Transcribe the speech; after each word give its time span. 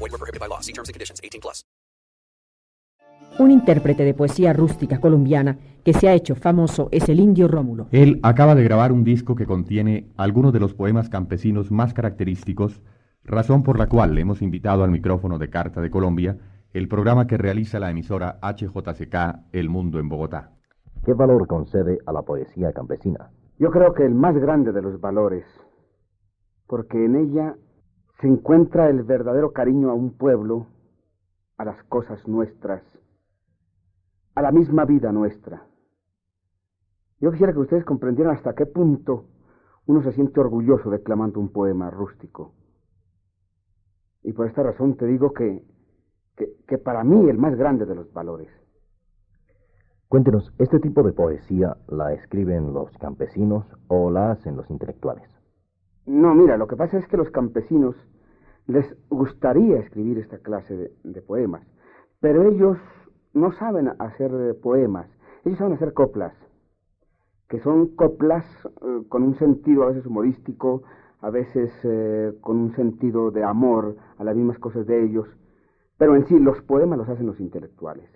Void 0.00 0.12
were 0.12 0.18
prohibited 0.18 0.40
by 0.40 0.48
law. 0.48 0.60
See 0.60 0.72
terms 0.72 0.88
and 0.88 0.94
conditions. 0.94 1.20
18 1.22 1.40
plus. 1.40 1.64
Un 3.38 3.50
intérprete 3.50 4.04
de 4.04 4.12
poesía 4.12 4.52
rústica 4.52 5.00
colombiana 5.00 5.56
que 5.84 5.94
se 5.94 6.08
ha 6.08 6.14
hecho 6.14 6.34
famoso 6.34 6.88
es 6.90 7.08
el 7.08 7.20
indio 7.20 7.48
Rómulo. 7.48 7.86
Él 7.90 8.18
acaba 8.22 8.54
de 8.54 8.64
grabar 8.64 8.92
un 8.92 9.04
disco 9.04 9.34
que 9.34 9.46
contiene 9.46 10.10
algunos 10.16 10.52
de 10.52 10.60
los 10.60 10.74
poemas 10.74 11.08
campesinos 11.08 11.70
más 11.70 11.94
característicos, 11.94 12.82
razón 13.24 13.62
por 13.62 13.78
la 13.78 13.88
cual 13.88 14.14
le 14.14 14.22
hemos 14.22 14.42
invitado 14.42 14.84
al 14.84 14.90
micrófono 14.90 15.38
de 15.38 15.48
Carta 15.48 15.80
de 15.80 15.90
Colombia, 15.90 16.36
el 16.74 16.88
programa 16.88 17.26
que 17.26 17.38
realiza 17.38 17.78
la 17.78 17.90
emisora 17.90 18.38
HJCK 18.42 19.46
El 19.52 19.70
Mundo 19.70 19.98
en 20.00 20.08
Bogotá. 20.08 20.52
¿Qué 21.04 21.14
valor 21.14 21.46
concede 21.46 21.98
a 22.04 22.12
la 22.12 22.22
poesía 22.22 22.72
campesina? 22.72 23.30
Yo 23.58 23.70
creo 23.70 23.94
que 23.94 24.04
el 24.04 24.14
más 24.14 24.36
grande 24.36 24.72
de 24.72 24.82
los 24.82 25.00
valores, 25.00 25.44
porque 26.66 27.04
en 27.04 27.16
ella 27.16 27.56
se 28.20 28.26
encuentra 28.26 28.90
el 28.90 29.02
verdadero 29.02 29.52
cariño 29.52 29.90
a 29.90 29.94
un 29.94 30.16
pueblo, 30.16 30.66
a 31.56 31.64
las 31.64 31.82
cosas 31.84 32.26
nuestras, 32.28 32.82
a 34.34 34.42
la 34.42 34.52
misma 34.52 34.84
vida 34.84 35.10
nuestra. 35.10 35.66
Yo 37.18 37.30
quisiera 37.30 37.52
que 37.52 37.60
ustedes 37.60 37.84
comprendieran 37.84 38.36
hasta 38.36 38.54
qué 38.54 38.66
punto 38.66 39.26
uno 39.86 40.02
se 40.02 40.12
siente 40.12 40.38
orgulloso 40.38 40.90
declamando 40.90 41.40
un 41.40 41.50
poema 41.50 41.90
rústico. 41.90 42.54
Y 44.22 44.32
por 44.32 44.46
esta 44.46 44.62
razón 44.62 44.96
te 44.96 45.06
digo 45.06 45.32
que, 45.32 45.64
que, 46.36 46.52
que 46.68 46.78
para 46.78 47.02
mí 47.04 47.28
el 47.28 47.38
más 47.38 47.56
grande 47.56 47.86
de 47.86 47.94
los 47.94 48.12
valores. 48.12 48.48
Cuéntenos, 50.08 50.52
¿este 50.58 50.78
tipo 50.78 51.02
de 51.02 51.12
poesía 51.12 51.76
la 51.88 52.12
escriben 52.12 52.74
los 52.74 52.90
campesinos 52.98 53.64
o 53.88 54.10
la 54.10 54.32
hacen 54.32 54.56
los 54.56 54.68
intelectuales? 54.68 55.39
No, 56.06 56.34
mira, 56.34 56.56
lo 56.56 56.66
que 56.66 56.76
pasa 56.76 56.98
es 56.98 57.06
que 57.06 57.16
los 57.16 57.30
campesinos 57.30 57.94
les 58.66 58.96
gustaría 59.08 59.78
escribir 59.78 60.18
esta 60.18 60.38
clase 60.38 60.92
de, 61.02 61.22
poemas, 61.22 61.66
pero 62.20 62.44
ellos 62.44 62.78
no 63.32 63.52
saben 63.52 63.90
hacer 63.98 64.56
poemas, 64.62 65.08
ellos 65.44 65.58
saben 65.58 65.74
hacer 65.74 65.92
coplas, 65.92 66.34
que 67.48 67.60
son 67.60 67.94
coplas 67.96 68.44
eh, 68.82 69.02
con 69.08 69.22
un 69.22 69.34
sentido 69.36 69.82
a 69.82 69.88
veces 69.88 70.06
humorístico, 70.06 70.82
a 71.20 71.30
veces 71.30 71.72
eh, 71.84 72.32
con 72.40 72.56
un 72.58 72.74
sentido 72.74 73.30
de 73.30 73.44
amor 73.44 73.96
a 74.18 74.24
las 74.24 74.36
mismas 74.36 74.58
cosas 74.58 74.86
de 74.86 75.04
ellos, 75.04 75.26
pero 75.98 76.16
en 76.16 76.26
sí 76.26 76.38
los 76.38 76.60
poemas 76.62 76.98
los 76.98 77.08
hacen 77.08 77.26
los 77.26 77.40
intelectuales, 77.40 78.08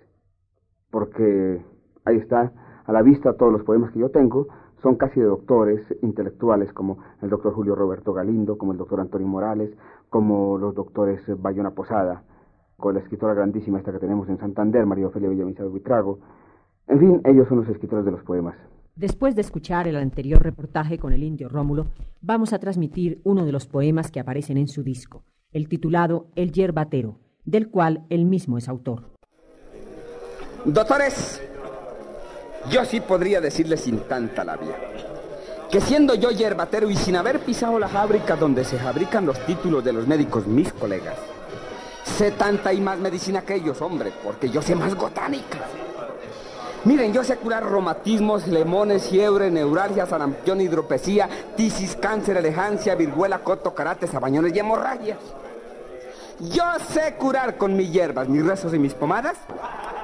porque 0.89 1.63
ahí 2.05 2.17
está 2.17 2.51
a 2.85 2.91
la 2.91 3.01
vista 3.01 3.33
todos 3.33 3.51
los 3.51 3.63
poemas 3.63 3.91
que 3.91 3.99
yo 3.99 4.09
tengo, 4.09 4.47
son 4.85 4.97
casi 4.97 5.19
de 5.19 5.25
doctores 5.25 5.81
intelectuales 6.03 6.71
como 6.71 6.99
el 7.23 7.31
doctor 7.31 7.55
Julio 7.55 7.73
Roberto 7.73 8.13
Galindo, 8.13 8.55
como 8.55 8.71
el 8.71 8.77
doctor 8.77 8.99
Antonio 8.99 9.25
Morales, 9.27 9.71
como 10.09 10.59
los 10.59 10.75
doctores 10.75 11.21
Bayona 11.41 11.71
Posada, 11.71 12.21
con 12.77 12.93
la 12.93 12.99
escritora 12.99 13.33
grandísima 13.33 13.79
esta 13.79 13.91
que 13.91 13.97
tenemos 13.97 14.29
en 14.29 14.37
Santander, 14.37 14.85
María 14.85 15.07
Ofelia 15.07 15.27
Villamizar 15.27 15.65
Buitrago. 15.69 16.19
En 16.87 16.99
fin, 16.99 17.21
ellos 17.25 17.47
son 17.47 17.61
los 17.61 17.69
escritores 17.69 18.05
de 18.05 18.11
los 18.11 18.21
poemas. 18.21 18.55
Después 18.95 19.33
de 19.33 19.41
escuchar 19.41 19.87
el 19.87 19.95
anterior 19.95 20.43
reportaje 20.43 20.99
con 20.99 21.13
el 21.13 21.23
indio 21.23 21.49
Rómulo, 21.49 21.87
vamos 22.21 22.53
a 22.53 22.59
transmitir 22.59 23.21
uno 23.23 23.43
de 23.43 23.51
los 23.51 23.65
poemas 23.65 24.11
que 24.11 24.19
aparecen 24.19 24.57
en 24.57 24.67
su 24.67 24.83
disco, 24.83 25.23
el 25.51 25.67
titulado 25.67 26.27
El 26.35 26.51
Yerbatero, 26.51 27.17
del 27.43 27.71
cual 27.71 28.05
él 28.11 28.25
mismo 28.25 28.59
es 28.59 28.69
autor. 28.69 29.01
Doctores, 30.63 31.41
yo 32.69 32.85
sí 32.85 32.99
podría 32.99 33.41
decirles 33.41 33.81
sin 33.81 33.99
tanta 34.01 34.43
labia 34.43 34.75
que 35.69 35.81
siendo 35.81 36.15
yo 36.15 36.31
yerbatero 36.31 36.89
y 36.89 36.95
sin 36.95 37.15
haber 37.15 37.39
pisado 37.39 37.79
la 37.79 37.87
fábrica 37.87 38.35
donde 38.35 38.63
se 38.63 38.77
fabrican 38.77 39.25
los 39.25 39.37
títulos 39.45 39.83
de 39.83 39.93
los 39.93 40.07
médicos, 40.07 40.47
mis 40.47 40.71
colegas, 40.71 41.15
sé 42.03 42.31
tanta 42.31 42.71
y 42.71 42.79
más 42.79 42.97
medicina 42.99 43.41
que 43.41 43.55
ellos, 43.55 43.81
hombre, 43.81 44.13
porque 44.23 44.49
yo 44.49 44.61
sé 44.61 44.75
más 44.75 44.95
botánica. 44.95 45.59
Miren, 46.85 47.11
yo 47.11 47.23
sé 47.23 47.37
curar 47.37 47.63
romatismos, 47.63 48.47
lemones, 48.47 49.09
fiebre, 49.09 49.49
neuralgia, 49.49 50.05
sarampión, 50.05 50.61
hidropesía, 50.61 51.27
tisis, 51.57 51.95
cáncer, 51.95 52.37
elegancia, 52.37 52.93
viruela, 52.93 53.39
coto, 53.39 53.73
karate, 53.73 54.05
sabañones 54.05 54.55
y 54.55 54.59
hemorragias. 54.59 55.17
Yo 56.39 56.63
sé 56.93 57.15
curar 57.15 57.57
con 57.57 57.75
mis 57.75 57.91
hierbas, 57.91 58.29
mis 58.29 58.45
rezos 58.45 58.73
y 58.73 58.79
mis 58.79 58.93
pomadas. 58.93 59.35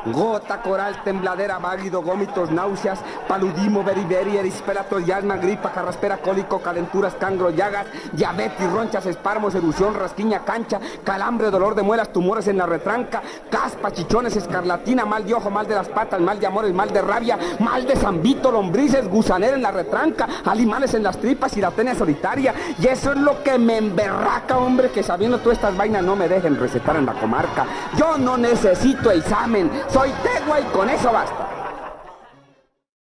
Gota, 0.06 0.62
coral, 0.62 1.04
tembladera, 1.04 1.60
válido, 1.60 2.02
gómitos, 2.02 2.50
náuseas, 2.50 3.00
paludismo, 3.28 3.84
beriberi, 3.84 4.38
erispelatos, 4.38 5.08
asma, 5.10 5.38
gripa, 5.38 5.72
carraspera, 5.72 6.18
cólico, 6.18 6.60
calenturas, 6.60 7.14
cangro, 7.16 7.52
llagas, 7.52 7.86
diabetes, 8.12 8.72
ronchas, 8.72 9.06
espármos, 9.06 9.54
erupción, 9.54 9.94
rasquiña, 9.94 10.40
cancha, 10.44 10.80
calambre, 11.04 11.52
dolor 11.52 11.76
de 11.76 11.84
muelas, 11.84 12.12
tumores 12.12 12.48
en 12.48 12.58
la 12.58 12.66
retranca, 12.66 13.22
caspa, 13.50 13.92
chichones, 13.92 14.36
escarlatina, 14.36 15.06
mal 15.06 15.24
de 15.24 15.36
ojo, 15.36 15.52
mal 15.52 15.68
de 15.68 15.76
las 15.76 15.88
patas, 15.88 16.20
mal 16.20 16.40
de 16.40 16.48
amores, 16.48 16.74
mal 16.74 16.92
de 16.92 17.02
rabia, 17.02 17.38
mal 17.60 17.86
de 17.86 17.96
zambito, 17.96 18.52
lombrices, 18.52 19.08
gusanera 19.08 19.56
en 19.56 19.62
la 19.62 19.72
retranca, 19.72 20.28
animales 20.46 20.96
en 20.96 21.04
las 21.04 21.18
tripas 21.18 21.56
y 21.58 21.62
la 21.62 21.70
tenia 21.70 21.94
solitaria. 21.94 22.56
Y 22.80 22.88
eso 22.88 23.12
es 23.12 23.18
lo 23.18 23.44
que 23.44 23.60
me 23.60 23.78
emberraca, 23.78 24.58
hombre, 24.58 24.90
que 24.90 25.04
sabiendo 25.04 25.38
todas 25.40 25.58
estas 25.58 25.78
vainas 25.78 26.04
no 26.04 26.16
me 26.16 26.28
dejen 26.28 26.60
recetar 26.60 26.96
en 26.96 27.06
la 27.06 27.14
comarca. 27.14 27.66
Yo 27.98 28.18
no 28.18 28.38
necesito 28.38 29.12
examen, 29.12 29.70
soy 29.92 30.12
tegua 30.24 30.60
y 30.60 30.64
con 30.66 30.90
eso 30.90 31.12
basta. 31.12 31.51